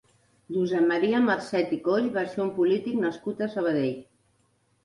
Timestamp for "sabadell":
3.57-3.97